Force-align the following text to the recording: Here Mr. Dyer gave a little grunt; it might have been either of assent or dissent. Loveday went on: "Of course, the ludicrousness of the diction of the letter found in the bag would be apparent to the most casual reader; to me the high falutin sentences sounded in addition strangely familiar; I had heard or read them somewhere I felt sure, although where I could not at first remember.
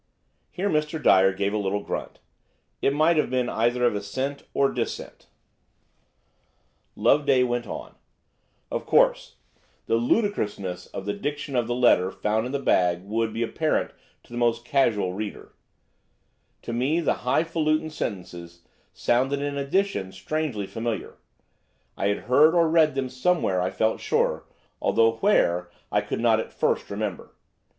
Here 0.49 0.67
Mr. 0.67 0.97
Dyer 0.99 1.31
gave 1.31 1.53
a 1.53 1.59
little 1.59 1.83
grunt; 1.83 2.17
it 2.81 2.91
might 2.91 3.17
have 3.17 3.29
been 3.29 3.49
either 3.49 3.85
of 3.85 3.93
assent 3.93 4.41
or 4.51 4.71
dissent. 4.71 5.27
Loveday 6.95 7.43
went 7.43 7.67
on: 7.67 7.93
"Of 8.71 8.87
course, 8.87 9.35
the 9.85 9.97
ludicrousness 9.97 10.87
of 10.87 11.05
the 11.05 11.13
diction 11.13 11.55
of 11.55 11.67
the 11.67 11.75
letter 11.75 12.09
found 12.09 12.47
in 12.47 12.51
the 12.51 12.57
bag 12.57 13.03
would 13.03 13.31
be 13.31 13.43
apparent 13.43 13.91
to 14.23 14.33
the 14.33 14.39
most 14.39 14.65
casual 14.65 15.13
reader; 15.13 15.53
to 16.63 16.73
me 16.73 16.99
the 16.99 17.17
high 17.21 17.43
falutin 17.43 17.91
sentences 17.91 18.63
sounded 18.93 19.39
in 19.39 19.55
addition 19.55 20.11
strangely 20.11 20.65
familiar; 20.65 21.17
I 21.95 22.07
had 22.07 22.21
heard 22.21 22.55
or 22.55 22.67
read 22.67 22.95
them 22.95 23.07
somewhere 23.07 23.61
I 23.61 23.69
felt 23.69 23.99
sure, 24.01 24.45
although 24.81 25.17
where 25.17 25.69
I 25.91 26.01
could 26.01 26.19
not 26.19 26.39
at 26.39 26.51
first 26.51 26.89
remember. 26.89 27.35